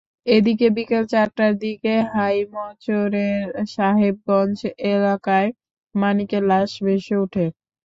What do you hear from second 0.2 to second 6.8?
এদিকে বিকেল চারটার দিকে হাইমচরের সাহেবগঞ্জ এলাকায় মানিকের লাশ